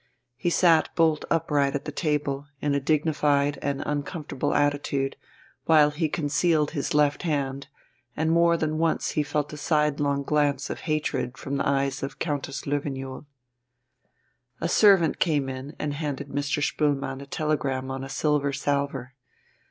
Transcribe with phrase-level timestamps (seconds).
[0.35, 5.15] He sat bolt upright at the table, in a dignified and uncomfortable attitude,
[5.65, 7.67] while he concealed his left hand,
[8.17, 12.17] and more than once he felt a sidelong glance of hatred from the eyes of
[12.17, 13.27] Countess Löwenjoul.
[14.59, 16.63] A servant came in and handed Mr.
[16.63, 19.13] Spoelmann a telegram on a silver salver.